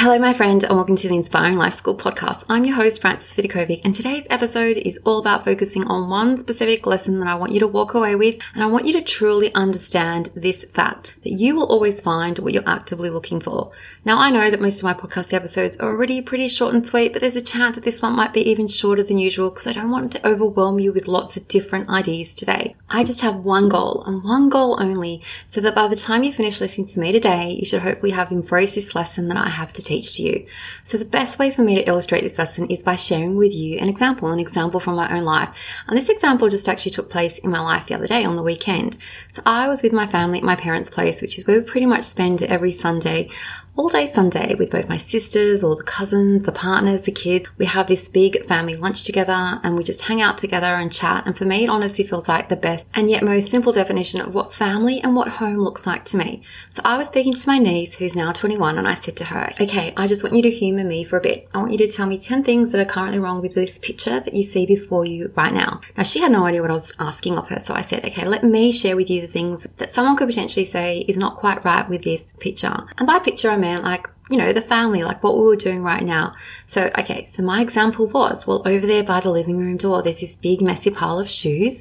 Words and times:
Hello, 0.00 0.16
my 0.16 0.32
friend, 0.32 0.62
and 0.62 0.76
welcome 0.76 0.94
to 0.94 1.08
the 1.08 1.16
Inspiring 1.16 1.56
Life 1.56 1.74
School 1.74 1.96
podcast. 1.96 2.44
I'm 2.48 2.64
your 2.64 2.76
host, 2.76 3.00
Frances 3.00 3.34
Vidakovic, 3.34 3.80
and 3.82 3.92
today's 3.92 4.28
episode 4.30 4.76
is 4.76 4.96
all 5.04 5.18
about 5.18 5.44
focusing 5.44 5.82
on 5.88 6.08
one 6.08 6.38
specific 6.38 6.86
lesson 6.86 7.18
that 7.18 7.26
I 7.26 7.34
want 7.34 7.50
you 7.50 7.58
to 7.58 7.66
walk 7.66 7.94
away 7.94 8.14
with, 8.14 8.38
and 8.54 8.62
I 8.62 8.68
want 8.68 8.86
you 8.86 8.92
to 8.92 9.02
truly 9.02 9.52
understand 9.54 10.30
this 10.36 10.62
fact 10.66 11.16
that 11.24 11.32
you 11.32 11.56
will 11.56 11.66
always 11.66 12.00
find 12.00 12.38
what 12.38 12.54
you're 12.54 12.62
actively 12.64 13.10
looking 13.10 13.40
for. 13.40 13.72
Now, 14.04 14.20
I 14.20 14.30
know 14.30 14.52
that 14.52 14.60
most 14.60 14.76
of 14.76 14.84
my 14.84 14.94
podcast 14.94 15.34
episodes 15.34 15.76
are 15.78 15.88
already 15.88 16.22
pretty 16.22 16.46
short 16.46 16.76
and 16.76 16.86
sweet, 16.86 17.12
but 17.12 17.20
there's 17.20 17.34
a 17.34 17.42
chance 17.42 17.74
that 17.74 17.82
this 17.82 18.00
one 18.00 18.14
might 18.14 18.32
be 18.32 18.48
even 18.48 18.68
shorter 18.68 19.02
than 19.02 19.18
usual 19.18 19.50
because 19.50 19.66
I 19.66 19.72
don't 19.72 19.90
want 19.90 20.12
to 20.12 20.24
overwhelm 20.24 20.78
you 20.78 20.92
with 20.92 21.08
lots 21.08 21.36
of 21.36 21.48
different 21.48 21.90
ideas 21.90 22.34
today. 22.34 22.76
I 22.88 23.02
just 23.02 23.22
have 23.22 23.34
one 23.34 23.68
goal 23.68 24.04
and 24.06 24.22
one 24.22 24.48
goal 24.48 24.80
only, 24.80 25.22
so 25.48 25.60
that 25.60 25.74
by 25.74 25.88
the 25.88 25.96
time 25.96 26.22
you 26.22 26.32
finish 26.32 26.60
listening 26.60 26.86
to 26.86 27.00
me 27.00 27.10
today, 27.10 27.56
you 27.58 27.66
should 27.66 27.82
hopefully 27.82 28.12
have 28.12 28.30
embraced 28.30 28.76
this 28.76 28.94
lesson 28.94 29.26
that 29.26 29.36
I 29.36 29.48
have 29.48 29.72
to 29.72 29.87
teach 29.88 30.16
to 30.16 30.22
you. 30.22 30.46
So 30.84 30.98
the 30.98 31.04
best 31.04 31.38
way 31.38 31.50
for 31.50 31.62
me 31.62 31.76
to 31.76 31.88
illustrate 31.88 32.22
this 32.22 32.38
lesson 32.38 32.66
is 32.66 32.82
by 32.82 32.96
sharing 32.96 33.36
with 33.36 33.52
you 33.52 33.78
an 33.78 33.88
example, 33.88 34.30
an 34.30 34.38
example 34.38 34.80
from 34.80 34.96
my 34.96 35.16
own 35.16 35.24
life. 35.24 35.48
And 35.86 35.96
this 35.96 36.08
example 36.08 36.48
just 36.48 36.68
actually 36.68 36.92
took 36.92 37.10
place 37.10 37.38
in 37.38 37.50
my 37.50 37.60
life 37.60 37.86
the 37.86 37.94
other 37.94 38.06
day 38.06 38.24
on 38.24 38.36
the 38.36 38.42
weekend. 38.42 38.98
So 39.32 39.42
I 39.44 39.68
was 39.68 39.82
with 39.82 39.92
my 39.92 40.06
family 40.06 40.38
at 40.38 40.44
my 40.44 40.56
parents' 40.56 40.90
place, 40.90 41.20
which 41.22 41.38
is 41.38 41.46
where 41.46 41.58
we 41.58 41.64
pretty 41.64 41.86
much 41.86 42.04
spend 42.04 42.42
every 42.42 42.72
Sunday 42.72 43.30
all 43.78 43.88
day 43.88 44.10
Sunday 44.10 44.56
with 44.56 44.72
both 44.72 44.88
my 44.88 44.96
sisters 44.96 45.62
or 45.62 45.76
the 45.76 45.84
cousins, 45.84 46.44
the 46.44 46.50
partners, 46.50 47.02
the 47.02 47.12
kids. 47.12 47.46
We 47.58 47.66
have 47.66 47.86
this 47.86 48.08
big 48.08 48.44
family 48.46 48.74
lunch 48.74 49.04
together 49.04 49.60
and 49.62 49.76
we 49.76 49.84
just 49.84 50.02
hang 50.02 50.20
out 50.20 50.36
together 50.36 50.66
and 50.66 50.90
chat. 50.90 51.24
And 51.24 51.38
for 51.38 51.44
me, 51.44 51.62
it 51.62 51.70
honestly 51.70 52.04
feels 52.04 52.26
like 52.26 52.48
the 52.48 52.56
best 52.56 52.88
and 52.92 53.08
yet 53.08 53.22
most 53.22 53.48
simple 53.50 53.70
definition 53.70 54.20
of 54.20 54.34
what 54.34 54.52
family 54.52 55.00
and 55.00 55.14
what 55.14 55.28
home 55.28 55.58
looks 55.58 55.86
like 55.86 56.04
to 56.06 56.16
me. 56.16 56.42
So 56.72 56.82
I 56.84 56.96
was 56.96 57.06
speaking 57.06 57.34
to 57.34 57.48
my 57.48 57.60
niece 57.60 57.94
who's 57.94 58.16
now 58.16 58.32
21 58.32 58.78
and 58.78 58.88
I 58.88 58.94
said 58.94 59.16
to 59.18 59.26
her, 59.26 59.52
okay, 59.60 59.94
I 59.96 60.08
just 60.08 60.24
want 60.24 60.34
you 60.34 60.42
to 60.42 60.50
humor 60.50 60.82
me 60.82 61.04
for 61.04 61.16
a 61.16 61.22
bit. 61.22 61.48
I 61.54 61.58
want 61.58 61.70
you 61.70 61.78
to 61.78 61.86
tell 61.86 62.08
me 62.08 62.18
10 62.18 62.42
things 62.42 62.72
that 62.72 62.80
are 62.80 62.90
currently 62.90 63.20
wrong 63.20 63.40
with 63.40 63.54
this 63.54 63.78
picture 63.78 64.18
that 64.18 64.34
you 64.34 64.42
see 64.42 64.66
before 64.66 65.04
you 65.04 65.32
right 65.36 65.54
now. 65.54 65.82
Now 65.96 66.02
she 66.02 66.18
had 66.18 66.32
no 66.32 66.46
idea 66.46 66.62
what 66.62 66.72
I 66.72 66.74
was 66.74 66.96
asking 66.98 67.38
of 67.38 67.46
her. 67.46 67.60
So 67.60 67.74
I 67.74 67.82
said, 67.82 68.04
okay, 68.04 68.26
let 68.26 68.42
me 68.42 68.72
share 68.72 68.96
with 68.96 69.08
you 69.08 69.20
the 69.20 69.28
things 69.28 69.68
that 69.76 69.92
someone 69.92 70.16
could 70.16 70.26
potentially 70.26 70.66
say 70.66 71.04
is 71.06 71.16
not 71.16 71.36
quite 71.36 71.64
right 71.64 71.88
with 71.88 72.02
this 72.02 72.26
picture. 72.40 72.84
And 72.98 73.06
by 73.06 73.20
picture, 73.20 73.50
I 73.50 73.56
mean 73.56 73.67
like 73.76 74.08
you 74.30 74.36
know, 74.36 74.52
the 74.52 74.62
family, 74.62 75.02
like 75.02 75.22
what 75.22 75.36
we 75.36 75.44
were 75.44 75.56
doing 75.56 75.82
right 75.82 76.04
now. 76.04 76.34
So, 76.66 76.90
okay, 76.98 77.24
so 77.24 77.42
my 77.42 77.62
example 77.62 78.06
was, 78.06 78.46
well, 78.46 78.62
over 78.66 78.86
there 78.86 79.02
by 79.02 79.20
the 79.20 79.30
living 79.30 79.56
room 79.56 79.76
door, 79.76 80.02
there's 80.02 80.20
this 80.20 80.36
big, 80.36 80.60
messy 80.60 80.90
pile 80.90 81.18
of 81.18 81.28
shoes. 81.28 81.80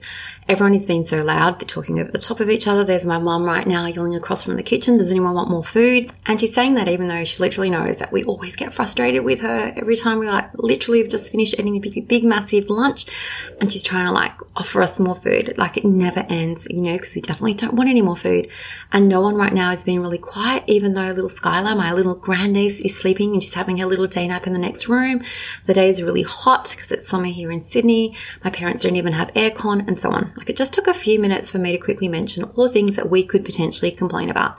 Everyone 0.49 0.73
is 0.73 0.85
being 0.85 1.05
so 1.05 1.21
loud, 1.21 1.59
they're 1.59 1.67
talking 1.67 1.99
over 1.99 2.09
the 2.09 2.19
top 2.19 2.39
of 2.39 2.49
each 2.49 2.67
other. 2.67 2.85
There's 2.85 3.05
my 3.05 3.17
mum 3.17 3.43
right 3.43 3.67
now 3.67 3.85
yelling 3.85 4.15
across 4.15 4.43
from 4.43 4.55
the 4.55 4.63
kitchen, 4.63 4.97
does 4.97 5.11
anyone 5.11 5.33
want 5.33 5.49
more 5.49 5.63
food? 5.63 6.09
And 6.25 6.39
she's 6.39 6.53
saying 6.53 6.75
that 6.75 6.87
even 6.87 7.07
though 7.07 7.25
she 7.25 7.43
literally 7.43 7.69
knows 7.69 7.97
that 7.97 8.13
we 8.13 8.23
always 8.23 8.55
get 8.55 8.73
frustrated 8.73 9.25
with 9.25 9.41
her 9.41 9.73
every 9.75 9.97
time 9.97 10.19
we 10.19 10.27
like 10.27 10.49
literally 10.53 11.01
have 11.01 11.11
just 11.11 11.27
finished 11.27 11.55
eating 11.59 11.75
a 11.75 11.79
big, 11.79 12.07
big, 12.07 12.23
massive 12.23 12.69
lunch 12.69 13.07
and 13.59 13.69
she's 13.69 13.83
trying 13.83 14.05
to 14.05 14.11
like 14.13 14.31
offer 14.55 14.81
us 14.81 15.01
more 15.01 15.15
food. 15.15 15.53
Like 15.57 15.75
it 15.75 15.83
never 15.83 16.25
ends, 16.29 16.65
you 16.69 16.81
know, 16.81 16.93
because 16.93 17.13
we 17.13 17.21
definitely 17.21 17.55
don't 17.55 17.73
want 17.73 17.89
any 17.89 18.01
more 18.01 18.15
food. 18.15 18.47
And 18.93 19.09
no 19.09 19.19
one 19.19 19.35
right 19.35 19.53
now 19.53 19.73
is 19.73 19.83
being 19.83 19.99
really 19.99 20.17
quiet, 20.17 20.63
even 20.67 20.93
though 20.93 21.11
little 21.11 21.29
Skylar, 21.29 21.75
my 21.75 21.91
little 21.91 22.15
grandniece, 22.15 22.79
is 22.79 22.97
sleeping 22.97 23.33
and 23.33 23.43
she's 23.43 23.53
having 23.53 23.79
her 23.79 23.85
little 23.85 24.07
day 24.07 24.25
nap 24.25 24.47
in 24.47 24.53
the 24.53 24.59
next 24.59 24.87
room. 24.87 25.25
The 25.65 25.73
day 25.73 25.89
is 25.89 26.01
really 26.01 26.23
hot 26.23 26.73
because 26.73 26.89
it's 26.89 27.09
summer 27.09 27.25
here 27.25 27.51
in 27.51 27.59
Sydney. 27.59 28.15
My 28.45 28.49
parents 28.49 28.83
don't 28.83 28.95
even 28.95 29.11
have 29.11 29.27
aircon 29.33 29.85
and 29.85 29.99
so 29.99 30.11
on. 30.11 30.36
Like 30.37 30.49
it 30.49 30.55
just 30.55 30.73
took 30.73 30.87
a 30.87 30.93
few 30.93 31.19
minutes 31.19 31.51
for 31.51 31.57
me 31.57 31.71
to 31.71 31.83
quickly 31.83 32.07
mention 32.07 32.43
all 32.43 32.67
the 32.67 32.73
things 32.73 32.95
that 32.95 33.09
we 33.09 33.23
could 33.23 33.43
potentially 33.43 33.91
complain 33.91 34.29
about. 34.29 34.57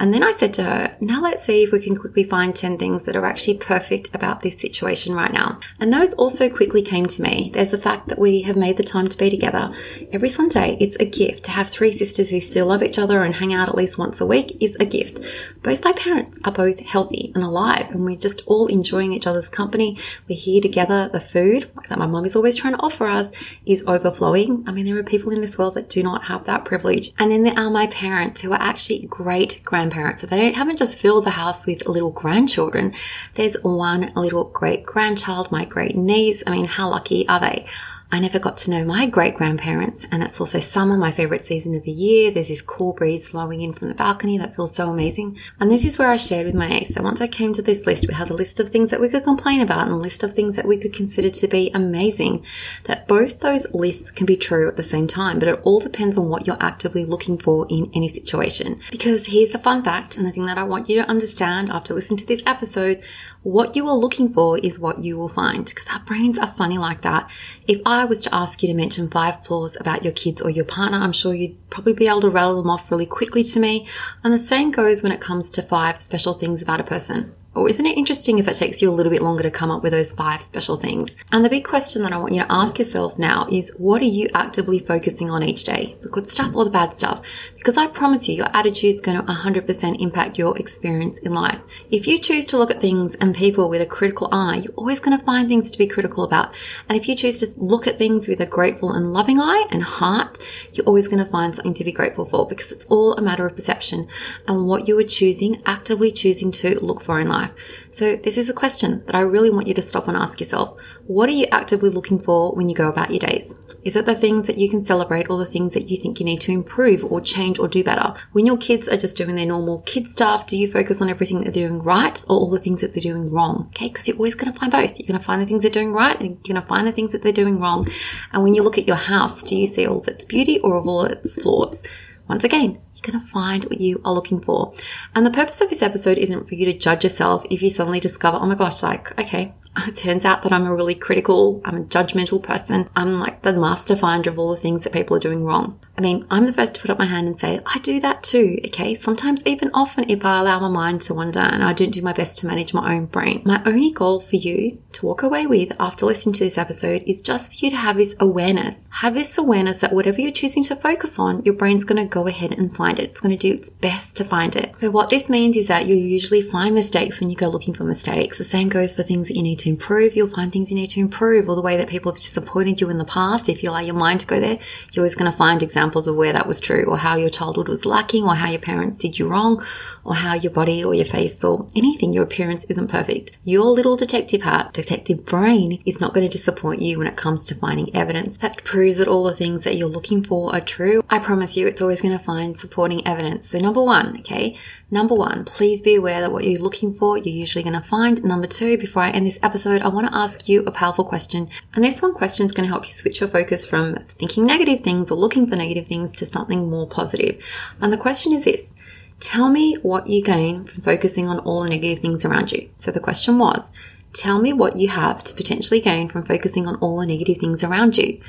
And 0.00 0.14
then 0.14 0.22
I 0.22 0.32
said 0.32 0.54
to 0.54 0.62
her, 0.62 0.96
now 1.00 1.20
let's 1.20 1.44
see 1.44 1.64
if 1.64 1.72
we 1.72 1.80
can 1.80 1.96
quickly 1.96 2.22
find 2.22 2.54
10 2.54 2.78
things 2.78 3.02
that 3.04 3.16
are 3.16 3.24
actually 3.24 3.58
perfect 3.58 4.14
about 4.14 4.42
this 4.42 4.58
situation 4.58 5.14
right 5.14 5.32
now. 5.32 5.58
And 5.80 5.92
those 5.92 6.14
also 6.14 6.48
quickly 6.48 6.82
came 6.82 7.06
to 7.06 7.22
me. 7.22 7.50
There's 7.52 7.72
the 7.72 7.78
fact 7.78 8.08
that 8.08 8.18
we 8.18 8.42
have 8.42 8.56
made 8.56 8.76
the 8.76 8.84
time 8.84 9.08
to 9.08 9.18
be 9.18 9.28
together 9.28 9.74
every 10.12 10.28
Sunday. 10.28 10.76
It's 10.80 10.96
a 11.00 11.04
gift 11.04 11.44
to 11.44 11.50
have 11.50 11.68
three 11.68 11.90
sisters 11.90 12.30
who 12.30 12.40
still 12.40 12.66
love 12.66 12.82
each 12.82 12.98
other 12.98 13.24
and 13.24 13.34
hang 13.34 13.52
out 13.52 13.68
at 13.68 13.74
least 13.74 13.98
once 13.98 14.20
a 14.20 14.26
week 14.26 14.56
is 14.60 14.76
a 14.78 14.84
gift. 14.84 15.20
Both 15.62 15.84
my 15.84 15.92
parents 15.92 16.38
are 16.44 16.52
both 16.52 16.78
healthy 16.80 17.32
and 17.34 17.42
alive 17.42 17.90
and 17.90 18.04
we're 18.04 18.16
just 18.16 18.42
all 18.46 18.68
enjoying 18.68 19.12
each 19.12 19.26
other's 19.26 19.48
company. 19.48 19.98
We're 20.28 20.38
here 20.38 20.62
together. 20.62 21.08
The 21.12 21.20
food 21.20 21.70
that 21.88 21.98
my 21.98 22.06
mom 22.06 22.24
is 22.24 22.36
always 22.36 22.54
trying 22.54 22.74
to 22.74 22.82
offer 22.82 23.06
us 23.06 23.30
is 23.66 23.82
overflowing. 23.86 24.64
I 24.66 24.72
mean, 24.72 24.86
there 24.86 24.96
are 24.96 25.02
people 25.02 25.32
in 25.32 25.40
this 25.40 25.58
world 25.58 25.74
that 25.74 25.90
do 25.90 26.04
not 26.04 26.24
have 26.24 26.44
that 26.44 26.64
privilege. 26.64 27.12
And 27.18 27.32
then 27.32 27.42
there 27.42 27.58
are 27.58 27.70
my 27.70 27.88
parents 27.88 28.42
who 28.42 28.52
are 28.52 28.60
actually 28.60 29.06
great 29.08 29.60
grandparents 29.64 29.87
grandparents. 29.88 30.22
So 30.22 30.26
they 30.26 30.38
don't, 30.38 30.56
haven't 30.56 30.78
just 30.78 30.98
filled 30.98 31.24
the 31.24 31.30
house 31.30 31.66
with 31.66 31.86
little 31.86 32.10
grandchildren. 32.10 32.94
There's 33.34 33.56
one 33.62 34.12
little 34.14 34.44
great 34.44 34.84
grandchild, 34.84 35.50
my 35.50 35.64
great 35.64 35.96
niece. 35.96 36.42
I 36.46 36.50
mean, 36.50 36.66
how 36.66 36.90
lucky 36.90 37.28
are 37.28 37.40
they? 37.40 37.66
I 38.10 38.20
never 38.20 38.38
got 38.38 38.56
to 38.58 38.70
know 38.70 38.84
my 38.86 39.06
great 39.06 39.34
grandparents, 39.34 40.06
and 40.10 40.22
it's 40.22 40.40
also 40.40 40.60
summer, 40.60 40.96
my 40.96 41.12
favorite 41.12 41.44
season 41.44 41.74
of 41.74 41.82
the 41.82 41.92
year. 41.92 42.30
There's 42.30 42.48
this 42.48 42.62
cool 42.62 42.94
breeze 42.94 43.28
flowing 43.28 43.60
in 43.60 43.74
from 43.74 43.88
the 43.88 43.94
balcony 43.94 44.38
that 44.38 44.56
feels 44.56 44.74
so 44.74 44.88
amazing. 44.88 45.38
And 45.60 45.70
this 45.70 45.84
is 45.84 45.98
where 45.98 46.10
I 46.10 46.16
shared 46.16 46.46
with 46.46 46.54
my 46.54 46.68
niece. 46.68 46.94
So 46.94 47.02
once 47.02 47.20
I 47.20 47.26
came 47.26 47.52
to 47.52 47.60
this 47.60 47.86
list, 47.86 48.08
we 48.08 48.14
had 48.14 48.30
a 48.30 48.34
list 48.34 48.60
of 48.60 48.70
things 48.70 48.90
that 48.90 49.00
we 49.00 49.10
could 49.10 49.24
complain 49.24 49.60
about 49.60 49.82
and 49.82 49.92
a 49.92 49.96
list 49.96 50.22
of 50.22 50.32
things 50.32 50.56
that 50.56 50.66
we 50.66 50.78
could 50.78 50.94
consider 50.94 51.28
to 51.28 51.48
be 51.48 51.70
amazing. 51.74 52.46
That 52.84 53.06
both 53.06 53.40
those 53.40 53.66
lists 53.74 54.10
can 54.10 54.24
be 54.24 54.38
true 54.38 54.68
at 54.68 54.76
the 54.76 54.82
same 54.82 55.06
time, 55.06 55.38
but 55.38 55.48
it 55.48 55.60
all 55.62 55.78
depends 55.78 56.16
on 56.16 56.30
what 56.30 56.46
you're 56.46 56.56
actively 56.60 57.04
looking 57.04 57.36
for 57.36 57.66
in 57.68 57.90
any 57.94 58.08
situation. 58.08 58.80
Because 58.90 59.26
here's 59.26 59.50
the 59.50 59.58
fun 59.58 59.84
fact, 59.84 60.16
and 60.16 60.26
the 60.26 60.32
thing 60.32 60.46
that 60.46 60.56
I 60.56 60.62
want 60.62 60.88
you 60.88 60.96
to 60.96 61.08
understand 61.10 61.70
after 61.70 61.92
listening 61.92 62.18
to 62.18 62.26
this 62.26 62.42
episode 62.46 63.02
what 63.42 63.76
you 63.76 63.86
are 63.88 63.96
looking 63.96 64.32
for 64.32 64.58
is 64.58 64.78
what 64.78 64.98
you 64.98 65.16
will 65.16 65.28
find 65.28 65.64
because 65.64 65.86
our 65.88 66.00
brains 66.00 66.38
are 66.38 66.52
funny 66.56 66.76
like 66.76 67.02
that. 67.02 67.30
If 67.66 67.80
I 67.86 68.04
was 68.04 68.22
to 68.24 68.34
ask 68.34 68.62
you 68.62 68.68
to 68.68 68.74
mention 68.74 69.08
five 69.08 69.44
flaws 69.44 69.76
about 69.78 70.02
your 70.02 70.12
kids 70.12 70.42
or 70.42 70.50
your 70.50 70.64
partner, 70.64 70.98
I'm 70.98 71.12
sure 71.12 71.34
you'd 71.34 71.70
probably 71.70 71.92
be 71.92 72.08
able 72.08 72.22
to 72.22 72.30
rattle 72.30 72.60
them 72.60 72.70
off 72.70 72.90
really 72.90 73.06
quickly 73.06 73.44
to 73.44 73.60
me. 73.60 73.86
And 74.24 74.34
the 74.34 74.38
same 74.38 74.70
goes 74.70 75.02
when 75.02 75.12
it 75.12 75.20
comes 75.20 75.50
to 75.52 75.62
five 75.62 76.02
special 76.02 76.34
things 76.34 76.62
about 76.62 76.80
a 76.80 76.84
person. 76.84 77.34
Or 77.58 77.68
isn't 77.68 77.84
it 77.84 77.98
interesting 77.98 78.38
if 78.38 78.46
it 78.46 78.54
takes 78.54 78.80
you 78.80 78.88
a 78.88 78.94
little 78.94 79.10
bit 79.10 79.20
longer 79.20 79.42
to 79.42 79.50
come 79.50 79.70
up 79.70 79.82
with 79.82 79.92
those 79.92 80.12
five 80.12 80.40
special 80.40 80.76
things? 80.76 81.10
And 81.32 81.44
the 81.44 81.50
big 81.50 81.64
question 81.64 82.02
that 82.02 82.12
I 82.12 82.18
want 82.18 82.32
you 82.32 82.42
to 82.42 82.52
ask 82.52 82.78
yourself 82.78 83.18
now 83.18 83.48
is 83.50 83.72
what 83.76 84.00
are 84.00 84.04
you 84.04 84.28
actively 84.32 84.78
focusing 84.78 85.28
on 85.28 85.42
each 85.42 85.64
day? 85.64 85.96
The 86.00 86.08
good 86.08 86.28
stuff 86.28 86.54
or 86.54 86.64
the 86.64 86.70
bad 86.70 86.94
stuff? 86.94 87.20
Because 87.56 87.76
I 87.76 87.88
promise 87.88 88.28
you, 88.28 88.36
your 88.36 88.56
attitude 88.56 88.94
is 88.94 89.00
going 89.00 89.18
to 89.18 89.24
100% 89.24 90.00
impact 90.00 90.38
your 90.38 90.56
experience 90.56 91.18
in 91.18 91.32
life. 91.32 91.58
If 91.90 92.06
you 92.06 92.18
choose 92.18 92.46
to 92.48 92.58
look 92.58 92.70
at 92.70 92.80
things 92.80 93.16
and 93.16 93.34
people 93.34 93.68
with 93.68 93.82
a 93.82 93.86
critical 93.86 94.28
eye, 94.30 94.62
you're 94.62 94.72
always 94.74 95.00
going 95.00 95.18
to 95.18 95.24
find 95.24 95.48
things 95.48 95.72
to 95.72 95.78
be 95.78 95.88
critical 95.88 96.22
about. 96.22 96.54
And 96.88 96.96
if 96.96 97.08
you 97.08 97.16
choose 97.16 97.40
to 97.40 97.48
look 97.56 97.88
at 97.88 97.98
things 97.98 98.28
with 98.28 98.40
a 98.40 98.46
grateful 98.46 98.92
and 98.92 99.12
loving 99.12 99.40
eye 99.40 99.66
and 99.70 99.82
heart, 99.82 100.38
you're 100.72 100.86
always 100.86 101.08
going 101.08 101.24
to 101.24 101.30
find 101.30 101.54
something 101.54 101.74
to 101.74 101.84
be 101.84 101.92
grateful 101.92 102.24
for 102.24 102.46
because 102.46 102.70
it's 102.70 102.86
all 102.86 103.14
a 103.14 103.20
matter 103.20 103.46
of 103.46 103.56
perception 103.56 104.06
and 104.46 104.66
what 104.66 104.86
you 104.86 104.96
are 104.98 105.02
choosing, 105.02 105.60
actively 105.66 106.12
choosing 106.12 106.52
to 106.52 106.78
look 106.84 107.02
for 107.02 107.18
in 107.18 107.28
life. 107.28 107.47
Life. 107.48 107.86
So 107.90 108.16
this 108.16 108.38
is 108.38 108.48
a 108.48 108.54
question 108.54 109.02
that 109.06 109.14
I 109.14 109.20
really 109.20 109.50
want 109.50 109.66
you 109.66 109.74
to 109.74 109.82
stop 109.82 110.08
and 110.08 110.16
ask 110.16 110.40
yourself. 110.40 110.78
What 111.06 111.28
are 111.28 111.32
you 111.32 111.46
actively 111.50 111.90
looking 111.90 112.18
for 112.18 112.52
when 112.52 112.68
you 112.68 112.74
go 112.74 112.88
about 112.88 113.10
your 113.10 113.20
days? 113.20 113.56
Is 113.84 113.96
it 113.96 114.06
the 114.06 114.14
things 114.14 114.46
that 114.46 114.58
you 114.58 114.68
can 114.68 114.84
celebrate 114.84 115.30
or 115.30 115.38
the 115.38 115.46
things 115.46 115.74
that 115.74 115.88
you 115.88 115.96
think 115.96 116.20
you 116.20 116.26
need 116.26 116.40
to 116.42 116.52
improve 116.52 117.04
or 117.04 117.20
change 117.20 117.58
or 117.58 117.68
do 117.68 117.82
better? 117.82 118.14
When 118.32 118.46
your 118.46 118.58
kids 118.58 118.88
are 118.88 118.96
just 118.96 119.16
doing 119.16 119.36
their 119.36 119.46
normal 119.46 119.80
kid 119.80 120.06
stuff, 120.06 120.46
do 120.46 120.56
you 120.56 120.70
focus 120.70 121.00
on 121.00 121.08
everything 121.08 121.40
they're 121.40 121.52
doing 121.52 121.80
right 121.80 122.22
or 122.28 122.36
all 122.36 122.50
the 122.50 122.58
things 122.58 122.80
that 122.80 122.92
they're 122.92 123.00
doing 123.00 123.30
wrong? 123.30 123.66
Okay, 123.68 123.88
because 123.88 124.06
you're 124.06 124.16
always 124.16 124.34
going 124.34 124.52
to 124.52 124.58
find 124.58 124.72
both. 124.72 124.98
You're 124.98 125.06
going 125.08 125.18
to 125.18 125.24
find 125.24 125.40
the 125.40 125.46
things 125.46 125.62
they're 125.62 125.70
doing 125.70 125.92
right 125.92 126.18
and 126.18 126.30
you're 126.30 126.54
going 126.54 126.62
to 126.62 126.68
find 126.68 126.86
the 126.86 126.92
things 126.92 127.12
that 127.12 127.22
they're 127.22 127.32
doing 127.32 127.60
wrong. 127.60 127.88
And 128.32 128.42
when 128.42 128.54
you 128.54 128.62
look 128.62 128.78
at 128.78 128.86
your 128.86 128.96
house, 128.96 129.42
do 129.42 129.56
you 129.56 129.66
see 129.66 129.86
all 129.86 130.00
of 130.00 130.08
its 130.08 130.24
beauty 130.24 130.58
or 130.60 130.76
all 130.76 131.04
of 131.04 131.12
its 131.12 131.40
flaws? 131.40 131.82
Once 132.28 132.44
again, 132.44 132.78
you're 132.98 133.12
going 133.12 133.24
to 133.24 133.32
find 133.32 133.64
what 133.64 133.80
you 133.80 134.00
are 134.04 134.12
looking 134.12 134.40
for. 134.40 134.72
And 135.14 135.24
the 135.24 135.30
purpose 135.30 135.60
of 135.60 135.70
this 135.70 135.82
episode 135.82 136.18
isn't 136.18 136.48
for 136.48 136.54
you 136.54 136.66
to 136.66 136.72
judge 136.72 137.04
yourself 137.04 137.46
if 137.50 137.62
you 137.62 137.70
suddenly 137.70 138.00
discover, 138.00 138.38
oh 138.38 138.46
my 138.46 138.54
gosh, 138.54 138.82
like, 138.82 139.18
okay, 139.18 139.54
it 139.86 139.96
turns 139.96 140.24
out 140.24 140.42
that 140.42 140.52
I'm 140.52 140.66
a 140.66 140.74
really 140.74 140.94
critical, 140.94 141.60
I'm 141.64 141.76
a 141.76 141.84
judgmental 141.84 142.42
person. 142.42 142.88
I'm 142.96 143.20
like 143.20 143.42
the 143.42 143.52
master 143.52 143.96
finder 143.96 144.30
of 144.30 144.38
all 144.38 144.50
the 144.50 144.56
things 144.56 144.84
that 144.84 144.92
people 144.92 145.16
are 145.16 145.20
doing 145.20 145.44
wrong. 145.44 145.78
I 145.96 146.00
mean, 146.00 146.26
I'm 146.30 146.46
the 146.46 146.52
first 146.52 146.74
to 146.74 146.80
put 146.80 146.90
up 146.90 146.98
my 146.98 147.06
hand 147.06 147.26
and 147.26 147.38
say, 147.38 147.60
I 147.66 147.80
do 147.80 147.98
that 148.00 148.22
too, 148.22 148.58
okay? 148.66 148.94
Sometimes 148.94 149.42
even 149.44 149.70
often 149.74 150.08
if 150.08 150.24
I 150.24 150.38
allow 150.38 150.60
my 150.60 150.68
mind 150.68 151.02
to 151.02 151.14
wander 151.14 151.40
and 151.40 151.62
I 151.62 151.72
don't 151.72 151.90
do 151.90 152.02
my 152.02 152.12
best 152.12 152.38
to 152.38 152.46
manage 152.46 152.72
my 152.72 152.94
own 152.94 153.06
brain. 153.06 153.42
My 153.44 153.60
only 153.66 153.90
goal 153.90 154.20
for 154.20 154.36
you 154.36 154.80
to 154.92 155.06
walk 155.06 155.22
away 155.22 155.46
with 155.46 155.72
after 155.80 156.06
listening 156.06 156.34
to 156.34 156.44
this 156.44 156.56
episode 156.56 157.02
is 157.06 157.20
just 157.20 157.50
for 157.52 157.64
you 157.64 157.70
to 157.70 157.76
have 157.76 157.96
this 157.96 158.14
awareness. 158.20 158.76
Have 158.90 159.14
this 159.14 159.36
awareness 159.36 159.80
that 159.80 159.92
whatever 159.92 160.20
you're 160.20 160.30
choosing 160.30 160.62
to 160.64 160.76
focus 160.76 161.18
on, 161.18 161.44
your 161.44 161.54
brain's 161.54 161.84
going 161.84 162.02
to 162.02 162.08
go 162.08 162.28
ahead 162.28 162.52
and 162.52 162.74
find 162.74 163.00
it. 163.00 163.10
It's 163.10 163.20
going 163.20 163.36
to 163.36 163.48
do 163.48 163.54
its 163.54 163.70
best 163.70 164.16
to 164.18 164.24
find 164.24 164.54
it. 164.54 164.74
So 164.80 164.92
what 164.92 165.10
this 165.10 165.28
means 165.28 165.56
is 165.56 165.66
that 165.66 165.86
you 165.86 165.96
usually 165.96 166.42
find 166.42 166.74
mistakes 166.74 167.18
when 167.18 167.28
you 167.28 167.36
go 167.36 167.48
looking 167.48 167.74
for 167.74 167.84
mistakes. 167.84 168.38
The 168.38 168.44
same 168.44 168.68
goes 168.68 168.94
for 168.94 169.02
things 169.02 169.26
that 169.26 169.36
you 169.36 169.42
need 169.42 169.58
to 169.60 169.67
improve. 169.68 170.16
You'll 170.16 170.28
find 170.28 170.52
things 170.52 170.70
you 170.70 170.76
need 170.76 170.90
to 170.90 171.00
improve 171.00 171.48
or 171.48 171.54
the 171.54 171.62
way 171.62 171.76
that 171.76 171.88
people 171.88 172.12
have 172.12 172.20
disappointed 172.20 172.80
you 172.80 172.90
in 172.90 172.98
the 172.98 173.04
past. 173.04 173.48
If 173.48 173.62
you 173.62 173.70
allow 173.70 173.80
your 173.80 173.94
mind 173.94 174.20
to 174.20 174.26
go 174.26 174.40
there, 174.40 174.58
you're 174.92 175.02
always 175.02 175.14
going 175.14 175.30
to 175.30 175.36
find 175.36 175.62
examples 175.62 176.08
of 176.08 176.16
where 176.16 176.32
that 176.32 176.46
was 176.46 176.60
true 176.60 176.84
or 176.84 176.98
how 176.98 177.16
your 177.16 177.30
childhood 177.30 177.68
was 177.68 177.84
lacking 177.84 178.24
or 178.24 178.34
how 178.34 178.50
your 178.50 178.60
parents 178.60 178.98
did 178.98 179.18
you 179.18 179.28
wrong 179.28 179.64
or 180.08 180.14
how 180.14 180.34
your 180.34 180.52
body 180.52 180.82
or 180.82 180.94
your 180.94 181.04
face 181.04 181.42
or 181.44 181.68
anything, 181.76 182.12
your 182.12 182.24
appearance 182.24 182.64
isn't 182.64 182.88
perfect. 182.88 183.38
Your 183.44 183.66
little 183.66 183.96
detective 183.96 184.42
heart, 184.42 184.72
detective 184.72 185.24
brain 185.24 185.82
is 185.86 186.00
not 186.00 186.12
going 186.12 186.26
to 186.26 186.36
disappoint 186.36 186.82
you 186.82 186.98
when 186.98 187.06
it 187.06 187.16
comes 187.16 187.42
to 187.42 187.54
finding 187.54 187.94
evidence 187.94 188.36
that 188.38 188.64
proves 188.64 188.98
that 188.98 189.08
all 189.08 189.24
the 189.24 189.34
things 189.34 189.64
that 189.64 189.76
you're 189.76 189.88
looking 189.88 190.22
for 190.22 190.54
are 190.54 190.60
true. 190.60 191.02
I 191.08 191.20
promise 191.20 191.56
you 191.56 191.66
it's 191.66 191.80
always 191.80 192.00
going 192.00 192.18
to 192.18 192.24
find 192.24 192.58
supporting 192.58 193.06
evidence. 193.06 193.48
So 193.48 193.58
number 193.58 193.82
one, 193.82 194.18
okay, 194.20 194.58
number 194.90 195.14
one, 195.14 195.44
please 195.44 195.80
be 195.80 195.94
aware 195.94 196.20
that 196.20 196.32
what 196.32 196.44
you're 196.44 196.60
looking 196.60 196.92
for, 196.92 197.16
you're 197.16 197.26
usually 197.26 197.62
going 197.62 197.80
to 197.80 197.88
find. 197.88 198.22
Number 198.24 198.46
two, 198.46 198.76
before 198.76 199.02
I 199.02 199.10
end 199.10 199.26
this 199.26 199.38
episode, 199.42 199.82
I 199.82 199.88
want 199.88 200.08
to 200.08 200.16
ask 200.16 200.48
you 200.48 200.64
a 200.64 200.72
powerful 200.72 201.04
question. 201.04 201.48
And 201.74 201.84
this 201.84 202.02
one 202.02 202.14
question 202.14 202.44
is 202.44 202.52
going 202.52 202.66
to 202.66 202.72
help 202.72 202.84
you 202.84 202.92
switch 202.92 203.20
your 203.20 203.28
focus 203.28 203.64
from 203.64 203.94
thinking 204.08 204.44
negative 204.44 204.80
things 204.80 205.10
or 205.10 205.16
looking 205.16 205.46
for 205.46 205.56
negative 205.56 205.68
negative 205.68 205.88
things 205.88 206.14
to 206.14 206.26
something 206.26 206.70
more 206.70 206.86
positive. 206.86 207.42
And 207.80 207.92
the 207.92 207.98
question 207.98 208.32
is 208.32 208.44
this 208.44 208.72
tell 209.20 209.48
me 209.48 209.76
what 209.82 210.06
you 210.06 210.22
gain 210.22 210.64
from 210.64 210.82
focusing 210.82 211.28
on 211.28 211.38
all 211.40 211.62
the 211.62 211.70
negative 211.70 212.00
things 212.00 212.24
around 212.24 212.52
you. 212.52 212.70
So 212.76 212.90
the 212.90 213.00
question 213.00 213.38
was, 213.38 213.72
tell 214.12 214.40
me 214.40 214.52
what 214.52 214.76
you 214.76 214.88
have 214.88 215.24
to 215.24 215.34
potentially 215.34 215.80
gain 215.80 216.08
from 216.08 216.24
focusing 216.24 216.66
on 216.66 216.76
all 216.76 217.00
the 217.00 217.06
negative 217.06 217.38
things 217.38 217.64
around 217.64 217.96
you. 217.96 218.20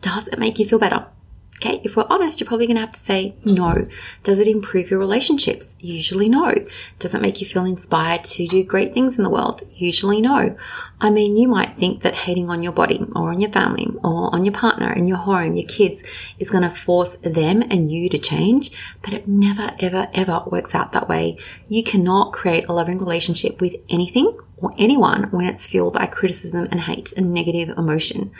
Does 0.00 0.28
it 0.28 0.38
make 0.38 0.58
you 0.58 0.66
feel 0.66 0.78
better? 0.78 1.06
Okay, 1.60 1.80
if 1.82 1.96
we're 1.96 2.06
honest, 2.08 2.38
you're 2.38 2.46
probably 2.46 2.66
going 2.66 2.76
to 2.76 2.82
have 2.82 2.92
to 2.92 3.00
say 3.00 3.34
no. 3.44 3.88
Does 4.22 4.38
it 4.38 4.46
improve 4.46 4.90
your 4.90 5.00
relationships? 5.00 5.74
Usually 5.80 6.28
no. 6.28 6.54
Does 7.00 7.16
it 7.16 7.20
make 7.20 7.40
you 7.40 7.48
feel 7.48 7.64
inspired 7.64 8.24
to 8.26 8.46
do 8.46 8.62
great 8.62 8.94
things 8.94 9.18
in 9.18 9.24
the 9.24 9.30
world? 9.30 9.62
Usually 9.74 10.20
no. 10.20 10.56
I 11.00 11.10
mean, 11.10 11.36
you 11.36 11.48
might 11.48 11.74
think 11.74 12.02
that 12.02 12.14
hating 12.14 12.48
on 12.48 12.62
your 12.62 12.72
body 12.72 13.04
or 13.16 13.30
on 13.30 13.40
your 13.40 13.50
family 13.50 13.88
or 14.04 14.32
on 14.32 14.44
your 14.44 14.54
partner 14.54 14.92
and 14.92 15.08
your 15.08 15.16
home, 15.16 15.56
your 15.56 15.66
kids 15.66 16.04
is 16.38 16.48
going 16.48 16.62
to 16.62 16.70
force 16.70 17.16
them 17.16 17.62
and 17.62 17.90
you 17.90 18.08
to 18.08 18.18
change, 18.18 18.70
but 19.02 19.12
it 19.12 19.26
never, 19.26 19.74
ever, 19.80 20.08
ever 20.14 20.44
works 20.46 20.76
out 20.76 20.92
that 20.92 21.08
way. 21.08 21.38
You 21.68 21.82
cannot 21.82 22.32
create 22.32 22.66
a 22.68 22.72
loving 22.72 22.98
relationship 22.98 23.60
with 23.60 23.74
anything 23.88 24.38
or 24.60 24.72
anyone 24.76 25.24
when 25.30 25.46
it's 25.46 25.66
fueled 25.66 25.94
by 25.94 26.06
criticism 26.06 26.68
and 26.70 26.80
hate 26.80 27.12
and 27.16 27.32
negative 27.32 27.76
emotion. 27.76 28.30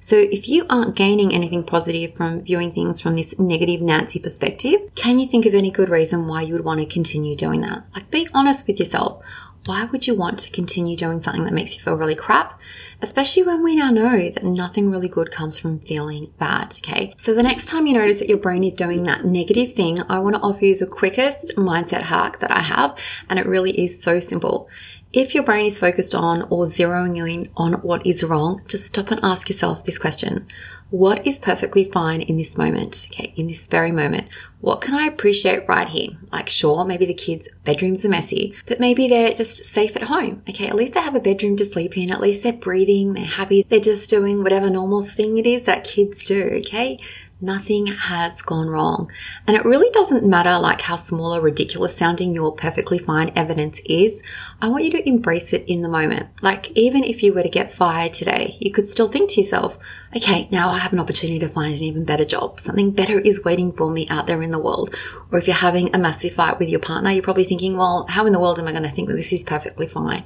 So 0.00 0.16
if 0.16 0.48
you 0.48 0.66
aren't 0.68 0.94
gaining 0.94 1.32
anything 1.32 1.64
positive 1.64 2.14
from 2.14 2.42
viewing 2.42 2.63
things 2.72 3.00
from 3.00 3.14
this 3.14 3.38
negative 3.38 3.80
Nancy 3.80 4.18
perspective, 4.18 4.80
can 4.94 5.18
you 5.18 5.26
think 5.28 5.46
of 5.46 5.54
any 5.54 5.70
good 5.70 5.88
reason 5.88 6.26
why 6.26 6.42
you 6.42 6.52
would 6.52 6.64
want 6.64 6.80
to 6.80 6.86
continue 6.86 7.36
doing 7.36 7.60
that? 7.62 7.84
Like 7.94 8.10
be 8.10 8.28
honest 8.34 8.66
with 8.66 8.78
yourself. 8.78 9.22
Why 9.66 9.86
would 9.86 10.06
you 10.06 10.14
want 10.14 10.40
to 10.40 10.50
continue 10.50 10.94
doing 10.94 11.22
something 11.22 11.44
that 11.44 11.54
makes 11.54 11.74
you 11.74 11.80
feel 11.80 11.96
really 11.96 12.14
crap? 12.14 12.60
Especially 13.00 13.42
when 13.42 13.62
we 13.62 13.74
now 13.74 13.90
know 13.90 14.30
that 14.30 14.44
nothing 14.44 14.90
really 14.90 15.08
good 15.08 15.30
comes 15.30 15.56
from 15.56 15.80
feeling 15.80 16.32
bad, 16.38 16.76
okay? 16.78 17.14
So 17.16 17.32
the 17.32 17.42
next 17.42 17.68
time 17.68 17.86
you 17.86 17.94
notice 17.94 18.18
that 18.18 18.28
your 18.28 18.36
brain 18.36 18.62
is 18.62 18.74
doing 18.74 19.04
that 19.04 19.24
negative 19.24 19.72
thing, 19.72 20.02
I 20.08 20.18
want 20.18 20.36
to 20.36 20.42
offer 20.42 20.66
you 20.66 20.76
the 20.76 20.86
quickest 20.86 21.56
mindset 21.56 22.02
hack 22.02 22.40
that 22.40 22.50
I 22.50 22.60
have, 22.60 22.98
and 23.30 23.38
it 23.38 23.46
really 23.46 23.78
is 23.80 24.02
so 24.02 24.20
simple. 24.20 24.68
If 25.16 25.32
your 25.32 25.44
brain 25.44 25.64
is 25.64 25.78
focused 25.78 26.12
on 26.12 26.42
or 26.50 26.64
zeroing 26.64 27.16
in 27.32 27.48
on 27.56 27.74
what 27.74 28.04
is 28.04 28.24
wrong, 28.24 28.62
just 28.66 28.88
stop 28.88 29.12
and 29.12 29.20
ask 29.22 29.48
yourself 29.48 29.84
this 29.84 29.96
question. 29.96 30.48
What 30.90 31.24
is 31.24 31.38
perfectly 31.38 31.84
fine 31.84 32.20
in 32.20 32.36
this 32.36 32.58
moment? 32.58 33.08
Okay, 33.12 33.32
in 33.36 33.46
this 33.46 33.68
very 33.68 33.92
moment. 33.92 34.26
What 34.60 34.80
can 34.80 34.92
I 34.92 35.06
appreciate 35.06 35.68
right 35.68 35.88
here? 35.88 36.10
Like, 36.32 36.48
sure, 36.48 36.84
maybe 36.84 37.06
the 37.06 37.14
kids' 37.14 37.48
bedrooms 37.62 38.04
are 38.04 38.08
messy, 38.08 38.56
but 38.66 38.80
maybe 38.80 39.06
they're 39.06 39.34
just 39.34 39.66
safe 39.66 39.94
at 39.94 40.02
home. 40.02 40.42
Okay, 40.48 40.66
at 40.66 40.74
least 40.74 40.94
they 40.94 41.00
have 41.00 41.14
a 41.14 41.20
bedroom 41.20 41.56
to 41.58 41.64
sleep 41.64 41.96
in. 41.96 42.10
At 42.10 42.20
least 42.20 42.42
they're 42.42 42.52
breathing, 42.52 43.12
they're 43.12 43.24
happy, 43.24 43.64
they're 43.68 43.78
just 43.78 44.10
doing 44.10 44.42
whatever 44.42 44.68
normal 44.68 45.02
thing 45.02 45.38
it 45.38 45.46
is 45.46 45.62
that 45.64 45.84
kids 45.84 46.24
do. 46.24 46.42
Okay, 46.54 46.98
nothing 47.44 47.86
has 47.86 48.42
gone 48.42 48.68
wrong. 48.68 49.10
And 49.46 49.56
it 49.56 49.64
really 49.64 49.90
doesn't 49.90 50.24
matter 50.24 50.58
like 50.58 50.80
how 50.80 50.96
small 50.96 51.34
or 51.34 51.40
ridiculous 51.40 51.96
sounding 51.96 52.34
your 52.34 52.54
perfectly 52.54 52.98
fine 52.98 53.32
evidence 53.36 53.80
is. 53.84 54.22
I 54.60 54.68
want 54.68 54.84
you 54.84 54.90
to 54.92 55.08
embrace 55.08 55.52
it 55.52 55.64
in 55.66 55.82
the 55.82 55.88
moment. 55.88 56.28
Like 56.42 56.70
even 56.72 57.04
if 57.04 57.22
you 57.22 57.32
were 57.32 57.42
to 57.42 57.48
get 57.48 57.74
fired 57.74 58.14
today, 58.14 58.56
you 58.60 58.72
could 58.72 58.88
still 58.88 59.08
think 59.08 59.30
to 59.30 59.40
yourself, 59.40 59.78
okay, 60.16 60.48
now 60.50 60.70
I 60.70 60.78
have 60.78 60.92
an 60.92 61.00
opportunity 61.00 61.38
to 61.40 61.48
find 61.48 61.76
an 61.76 61.82
even 61.82 62.04
better 62.04 62.24
job. 62.24 62.60
Something 62.60 62.92
better 62.92 63.18
is 63.18 63.44
waiting 63.44 63.72
for 63.72 63.90
me 63.90 64.06
out 64.08 64.26
there 64.26 64.42
in 64.42 64.50
the 64.50 64.58
world. 64.58 64.96
Or 65.32 65.38
if 65.38 65.46
you're 65.46 65.56
having 65.56 65.94
a 65.94 65.98
massive 65.98 66.34
fight 66.34 66.58
with 66.58 66.68
your 66.68 66.80
partner, 66.80 67.10
you're 67.10 67.22
probably 67.22 67.44
thinking, 67.44 67.76
well, 67.76 68.06
how 68.08 68.24
in 68.26 68.32
the 68.32 68.40
world 68.40 68.58
am 68.58 68.68
I 68.68 68.72
going 68.72 68.84
to 68.84 68.90
think 68.90 69.08
that 69.08 69.16
this 69.16 69.32
is 69.32 69.42
perfectly 69.42 69.88
fine? 69.88 70.24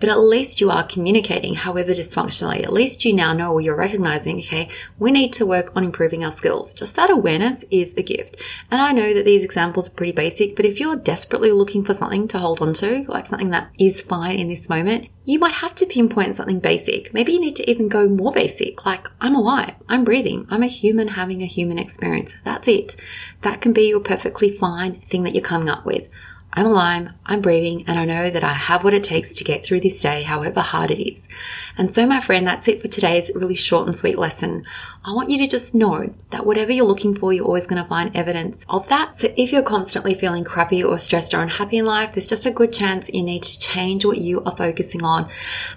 But 0.00 0.08
at 0.08 0.18
least 0.18 0.60
you 0.60 0.70
are 0.70 0.86
communicating, 0.86 1.54
however 1.54 1.92
dysfunctionally. 1.92 2.62
At 2.62 2.72
least 2.72 3.04
you 3.04 3.12
now 3.12 3.32
know 3.32 3.52
or 3.52 3.60
you're 3.60 3.76
recognizing, 3.76 4.38
okay, 4.38 4.68
we 4.98 5.10
need 5.10 5.32
to 5.34 5.46
work 5.46 5.72
on 5.76 5.84
improving 5.84 6.24
our 6.24 6.32
skills. 6.32 6.57
Just 6.66 6.96
that 6.96 7.10
awareness 7.10 7.64
is 7.70 7.94
a 7.96 8.02
gift. 8.02 8.42
And 8.70 8.80
I 8.80 8.92
know 8.92 9.14
that 9.14 9.24
these 9.24 9.44
examples 9.44 9.88
are 9.88 9.94
pretty 9.94 10.12
basic, 10.12 10.56
but 10.56 10.64
if 10.64 10.80
you're 10.80 10.96
desperately 10.96 11.52
looking 11.52 11.84
for 11.84 11.94
something 11.94 12.28
to 12.28 12.38
hold 12.38 12.60
on 12.60 12.74
to, 12.74 13.04
like 13.08 13.26
something 13.26 13.50
that 13.50 13.70
is 13.78 14.00
fine 14.00 14.38
in 14.38 14.48
this 14.48 14.68
moment, 14.68 15.08
you 15.24 15.38
might 15.38 15.54
have 15.54 15.74
to 15.76 15.86
pinpoint 15.86 16.36
something 16.36 16.58
basic. 16.60 17.12
Maybe 17.12 17.32
you 17.32 17.40
need 17.40 17.56
to 17.56 17.70
even 17.70 17.88
go 17.88 18.08
more 18.08 18.32
basic, 18.32 18.84
like 18.86 19.06
I'm 19.20 19.34
alive, 19.34 19.74
I'm 19.88 20.04
breathing, 20.04 20.46
I'm 20.50 20.62
a 20.62 20.68
human 20.68 21.08
having 21.08 21.42
a 21.42 21.46
human 21.46 21.78
experience. 21.78 22.34
That's 22.44 22.68
it. 22.68 22.96
That 23.42 23.60
can 23.60 23.72
be 23.72 23.88
your 23.88 24.00
perfectly 24.00 24.56
fine 24.56 25.02
thing 25.10 25.24
that 25.24 25.34
you're 25.34 25.42
coming 25.42 25.68
up 25.68 25.84
with. 25.84 26.08
I'm 26.52 26.66
alive, 26.66 27.10
I'm 27.26 27.42
breathing, 27.42 27.84
and 27.86 27.98
I 27.98 28.06
know 28.06 28.30
that 28.30 28.42
I 28.42 28.54
have 28.54 28.82
what 28.82 28.94
it 28.94 29.04
takes 29.04 29.34
to 29.36 29.44
get 29.44 29.62
through 29.62 29.80
this 29.80 30.00
day, 30.00 30.22
however 30.22 30.60
hard 30.60 30.90
it 30.90 31.00
is. 31.00 31.28
And 31.76 31.92
so, 31.92 32.06
my 32.06 32.20
friend, 32.20 32.46
that's 32.46 32.66
it 32.68 32.80
for 32.80 32.88
today's 32.88 33.30
really 33.34 33.54
short 33.54 33.86
and 33.86 33.94
sweet 33.94 34.18
lesson. 34.18 34.64
I 35.08 35.12
want 35.12 35.30
you 35.30 35.38
to 35.38 35.46
just 35.46 35.74
know 35.74 36.12
that 36.32 36.44
whatever 36.44 36.70
you're 36.70 36.84
looking 36.84 37.16
for, 37.16 37.32
you're 37.32 37.46
always 37.46 37.66
going 37.66 37.82
to 37.82 37.88
find 37.88 38.14
evidence 38.14 38.66
of 38.68 38.86
that. 38.90 39.16
So, 39.16 39.32
if 39.38 39.52
you're 39.52 39.62
constantly 39.62 40.12
feeling 40.12 40.44
crappy 40.44 40.84
or 40.84 40.98
stressed 40.98 41.32
or 41.32 41.40
unhappy 41.40 41.78
in 41.78 41.86
life, 41.86 42.12
there's 42.12 42.26
just 42.26 42.44
a 42.44 42.50
good 42.50 42.74
chance 42.74 43.08
you 43.08 43.22
need 43.22 43.42
to 43.44 43.58
change 43.58 44.04
what 44.04 44.18
you 44.18 44.42
are 44.42 44.54
focusing 44.54 45.02
on. 45.02 45.30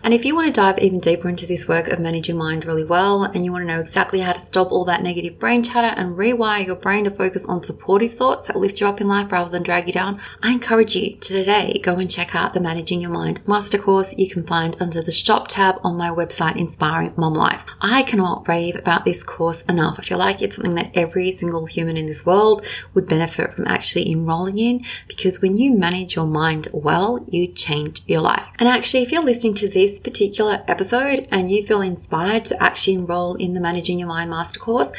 And 0.03 0.13
if 0.13 0.25
you 0.25 0.35
want 0.35 0.47
to 0.47 0.61
dive 0.61 0.79
even 0.79 0.99
deeper 0.99 1.29
into 1.29 1.45
this 1.45 1.65
work 1.65 1.87
of 1.87 1.99
managing 1.99 2.35
your 2.35 2.43
mind 2.43 2.65
really 2.65 2.83
well, 2.83 3.23
and 3.23 3.45
you 3.45 3.53
want 3.53 3.61
to 3.61 3.73
know 3.73 3.79
exactly 3.79 4.19
how 4.19 4.33
to 4.33 4.39
stop 4.41 4.69
all 4.69 4.83
that 4.83 5.01
negative 5.01 5.39
brain 5.39 5.63
chatter 5.63 5.97
and 5.97 6.17
rewire 6.17 6.65
your 6.65 6.75
brain 6.75 7.05
to 7.05 7.11
focus 7.11 7.45
on 7.45 7.63
supportive 7.63 8.13
thoughts 8.13 8.47
that 8.47 8.57
lift 8.57 8.81
you 8.81 8.87
up 8.87 8.99
in 8.99 9.07
life 9.07 9.31
rather 9.31 9.49
than 9.49 9.63
drag 9.63 9.87
you 9.87 9.93
down, 9.93 10.19
I 10.43 10.51
encourage 10.51 10.97
you 10.97 11.15
to 11.15 11.33
today 11.33 11.79
go 11.81 11.95
and 11.95 12.11
check 12.11 12.35
out 12.35 12.53
the 12.53 12.59
Managing 12.59 12.99
Your 12.99 13.11
Mind 13.11 13.47
Master 13.47 13.77
Course 13.77 14.13
you 14.17 14.29
can 14.29 14.45
find 14.45 14.75
under 14.81 15.01
the 15.01 15.09
shop 15.13 15.47
tab 15.47 15.79
on 15.85 15.95
my 15.95 16.09
website, 16.09 16.57
Inspiring 16.57 17.13
Mum 17.15 17.33
Life. 17.33 17.61
I 17.79 18.03
cannot 18.03 18.45
rave 18.45 18.75
about 18.75 19.05
this 19.05 19.20
course 19.23 19.61
enough. 19.63 19.97
I 19.99 20.03
feel 20.03 20.17
like 20.17 20.41
it's 20.41 20.55
something 20.55 20.75
that 20.75 20.91
every 20.93 21.31
single 21.31 21.65
human 21.65 21.97
in 21.97 22.07
this 22.07 22.25
world 22.25 22.65
would 22.93 23.07
benefit 23.07 23.53
from 23.53 23.67
actually 23.67 24.11
enrolling 24.11 24.57
in 24.57 24.85
because 25.07 25.41
when 25.41 25.57
you 25.57 25.71
manage 25.71 26.15
your 26.15 26.25
mind 26.25 26.67
well, 26.71 27.23
you 27.27 27.47
change 27.47 28.01
your 28.07 28.21
life. 28.21 28.47
And 28.59 28.67
actually, 28.67 29.03
if 29.03 29.11
you're 29.11 29.23
listening 29.23 29.55
to 29.55 29.69
this 29.69 29.99
particular 29.99 30.63
episode 30.67 31.27
and 31.31 31.51
you 31.51 31.65
feel 31.65 31.81
inspired 31.81 32.45
to 32.45 32.63
actually 32.63 32.95
enroll 32.95 33.35
in 33.35 33.53
the 33.53 33.61
Managing 33.61 33.99
Your 33.99 34.07
Mind 34.07 34.29
Master 34.29 34.59
Course, 34.59 34.91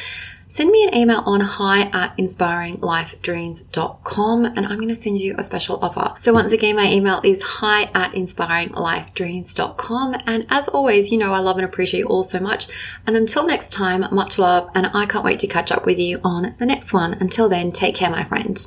send 0.53 0.71
me 0.71 0.85
an 0.85 0.95
email 0.95 1.23
on 1.25 1.41
hi 1.41 1.89
at 1.93 2.15
inspiringlifedreams.com 2.19 4.45
and 4.45 4.67
I'm 4.67 4.77
going 4.77 4.89
to 4.89 4.95
send 4.95 5.19
you 5.19 5.35
a 5.39 5.45
special 5.45 5.79
offer. 5.83 6.13
So 6.19 6.35
once 6.35 6.53
again, 6.53 6.77
my 6.77 6.93
email 6.93 7.23
is 7.25 7.41
hi 7.43 7.85
at 7.95 8.13
inspiringlifedreams.com. 8.13 10.17
And 10.27 10.47
as 10.51 10.69
always, 10.69 11.11
you 11.11 11.17
know, 11.17 11.33
I 11.33 11.39
love 11.39 11.57
and 11.57 11.65
appreciate 11.65 12.01
you 12.01 12.07
all 12.07 12.23
so 12.23 12.39
much. 12.39 12.69
And 13.07 13.17
until 13.17 13.47
next 13.47 13.71
time, 13.71 14.05
much 14.15 14.39
love. 14.39 14.69
And 14.75 14.91
I 14.93 15.07
can't 15.07 15.25
wait 15.25 15.41
to 15.41 15.47
catch 15.47 15.73
up 15.73 15.87
with 15.87 15.99
you 15.99 16.21
on 16.23 16.55
the 16.59 16.67
next 16.67 16.93
one. 16.93 17.15
Until 17.15 17.49
then, 17.49 17.73
take 17.73 17.95
care, 17.95 18.11
my 18.11 18.25
friend. 18.25 18.67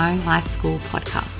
Inspiring 0.00 0.24
Life 0.24 0.50
School 0.56 0.78
podcast. 0.90 1.39